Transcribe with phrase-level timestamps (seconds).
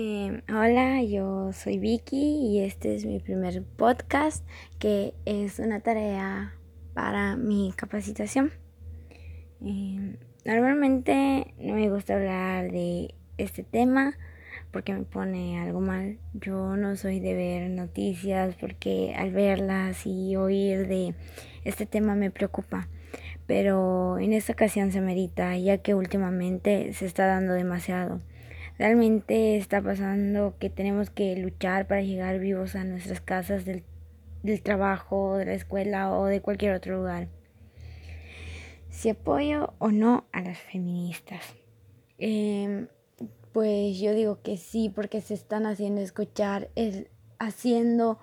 [0.00, 4.46] Em, hola, yo soy Vicky y este es mi primer podcast
[4.78, 6.54] que es una tarea
[6.94, 8.52] para mi capacitación.
[9.60, 10.14] Em,
[10.44, 14.16] normalmente no me gusta hablar de este tema
[14.70, 16.20] porque me pone algo mal.
[16.32, 21.16] Yo no soy de ver noticias porque al verlas y oír de
[21.64, 22.88] este tema me preocupa.
[23.48, 28.20] Pero en esta ocasión se merita ya que últimamente se está dando demasiado.
[28.78, 33.82] Realmente está pasando que tenemos que luchar para llegar vivos a nuestras casas del,
[34.62, 37.26] trabajo, de la escuela o de cualquier otro lugar.
[38.88, 41.42] Si apoyo o no a las feministas.
[42.18, 42.86] Em,
[43.52, 47.06] pues yo digo que sí, porque se están haciendo escuchar, es,
[47.40, 48.20] haciendo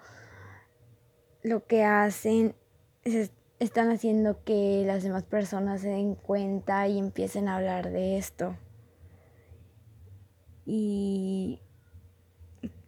[1.44, 2.56] lo que hacen,
[3.60, 8.56] están haciendo que las demás personas se den cuenta y empiecen a hablar de esto.
[10.66, 11.60] Y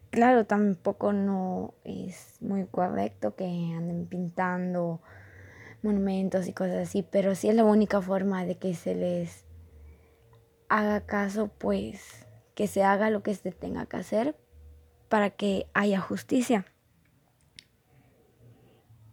[0.09, 4.99] claro, tampoco no es muy correcto que anden pintando
[5.83, 9.45] monumentos y cosas así, pero si es la única forma de que se les
[10.69, 14.35] haga caso, pues que se haga lo que se tenga que hacer
[15.09, 16.65] para que haya justicia.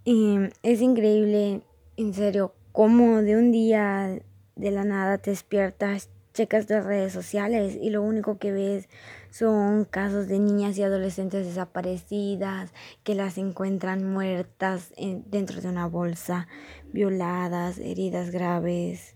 [0.05, 1.63] Y es increíble,
[1.97, 4.21] en serio, cómo de un día
[4.57, 8.89] de la nada te despiertas checas de redes sociales y lo único que ves
[9.31, 12.73] son casos de niñas y adolescentes desaparecidas
[13.05, 14.93] que las encuentran muertas
[15.27, 16.49] dentro de una bolsa,
[16.93, 19.15] violadas, heridas graves.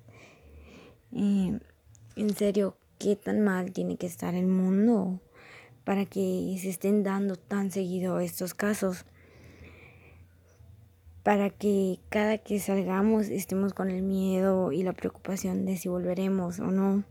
[1.12, 1.60] en
[2.36, 5.20] serio, ¿qué tan mal tiene que estar el mundo
[5.84, 9.04] para que se estén dando tan seguido estos casos?
[11.28, 16.58] Para que cada que salgamos estemos con el miedo y la preocupación de si volveremos
[16.58, 17.04] o no.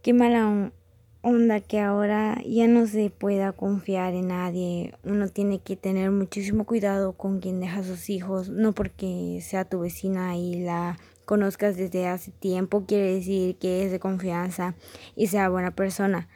[0.00, 0.72] Qué mala
[1.20, 4.94] onda que ahora ya no se pueda confiar en nadie.
[5.04, 9.66] Uno tiene que tener muchísimo cuidado con quien deja a sus hijos, no porque sea
[9.66, 10.96] tu vecina y la
[11.26, 14.74] conozcas desde hace tiempo quiere decir que es de confianza
[15.16, 16.30] y sea buena persona.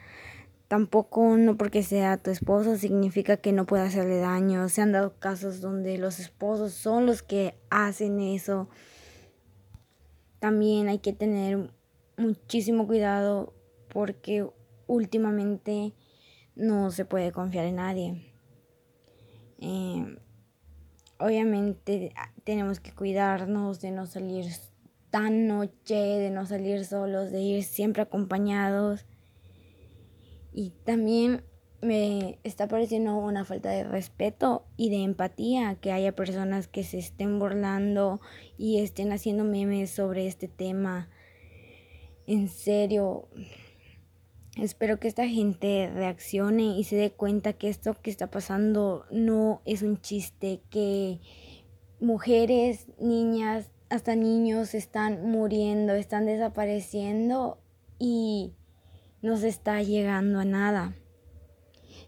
[0.69, 4.69] Tampoco no porque sea tu esposo significa que no pueda hacerle daño.
[4.69, 8.69] Se han dado casos donde los esposos son los que hacen eso.
[10.37, 11.71] También hay que tener
[12.17, 13.51] muchísimo cuidado
[13.91, 14.47] porque
[14.85, 15.95] últimamente
[16.55, 18.31] no se puede confiar en nadie.
[19.57, 20.19] Em,
[21.17, 22.13] obviamente
[22.43, 24.45] tenemos que cuidarnos de no salir
[25.09, 29.07] tan noche, de no salir solos, de ir siempre acompañados
[30.59, 31.45] y también
[31.81, 36.99] me está pareciendo una falta de respeto y de empatía que haya personas que se
[36.99, 38.19] estén burlando
[38.57, 41.07] y estén haciendo memes sobre este tema.
[42.27, 43.29] En serio,
[44.57, 49.61] espero que esta gente reaccione y se dé cuenta que esto que está pasando no
[49.63, 51.21] es un chiste, que
[52.01, 57.59] mujeres, niñas, hasta niños están muriendo, están desapareciendo
[57.97, 58.55] y
[59.21, 60.95] no se está llegando a nada.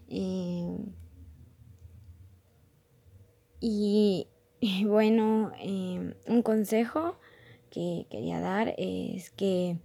[0.08, 0.76] Eh,
[3.60, 4.26] y,
[4.86, 7.16] bueno, eh, un consejo
[7.70, 9.78] que quería dar es que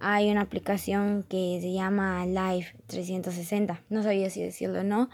[0.00, 3.84] hay una aplicación que se llama Live 360.
[3.88, 5.08] No sabía si decirlo o no,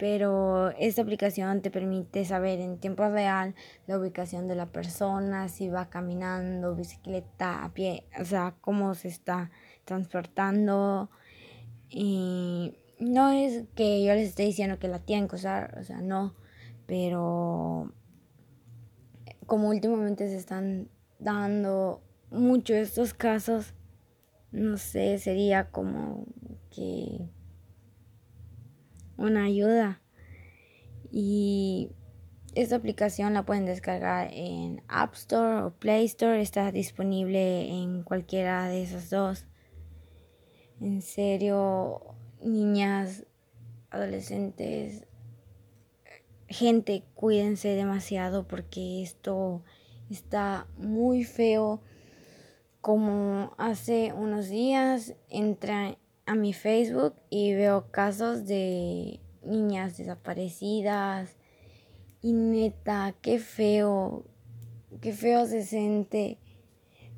[0.00, 3.54] pero esta aplicación te permite saber en tiempo real
[3.86, 9.08] la ubicación de la persona, si va caminando, bicicleta, a pie, o sea, cómo se
[9.08, 9.50] está
[9.84, 11.10] transportando.
[11.90, 16.00] Y no es que yo les esté diciendo que la tienen que usar, o sea,
[16.00, 16.34] no,
[16.86, 17.92] pero
[19.44, 20.88] como últimamente se están
[21.18, 22.00] dando
[22.30, 23.74] mucho estos casos,
[24.50, 26.24] no sé, sería como
[26.70, 27.28] que
[29.20, 30.00] una ayuda.
[31.12, 31.90] Y
[32.54, 38.68] esta aplicación la pueden descargar en App Store o Play Store, está disponible en cualquiera
[38.68, 39.46] de esas dos.
[40.80, 43.26] En serio, niñas,
[43.90, 45.06] adolescentes,
[46.48, 49.62] gente, cuídense demasiado porque esto
[50.08, 51.82] está muy feo.
[52.80, 55.98] Como hace unos días entré
[56.30, 61.36] a mi Facebook y veo casos de niñas desaparecidas.
[62.22, 64.24] Y neta, qué feo,
[65.00, 66.38] qué feo se siente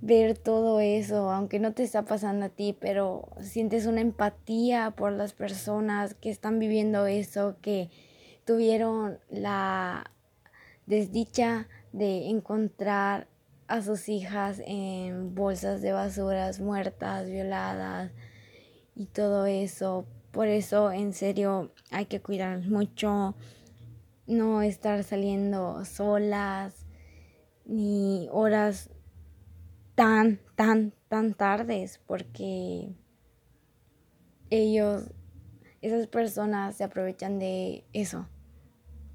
[0.01, 5.13] ver todo eso, aunque no te está pasando a ti, pero sientes una empatía por
[5.13, 7.91] las personas que están viviendo eso, que
[8.47, 10.11] tuvieron la
[10.87, 13.29] desdicha de encontrar
[13.67, 18.11] a sus hijas en bolsas de basuras muertas, violadas
[18.95, 20.07] y todo eso.
[20.31, 23.35] Por eso, en serio, hay que cuidarnos mucho,
[24.27, 26.87] no estar saliendo solas,
[27.65, 28.91] ni horas
[29.95, 32.95] tan, tan, tan tardes, porque
[34.51, 35.05] ellos,
[35.81, 38.27] esas personas se aprovechan de eso.